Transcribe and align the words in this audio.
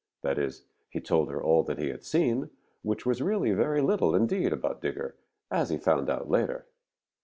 That 0.23 0.39
is, 0.39 0.63
he 0.89 0.99
told 0.99 1.29
her 1.29 1.39
all 1.39 1.61
that 1.61 1.77
he 1.77 1.89
had 1.89 2.03
seen, 2.03 2.49
which 2.81 3.05
was 3.05 3.21
really 3.21 3.51
very 3.51 3.83
little 3.83 4.15
indeed 4.15 4.51
about 4.51 4.81
Digger, 4.81 5.13
as 5.51 5.69
he 5.69 5.77
found 5.77 6.09
out 6.09 6.27
later. 6.27 6.65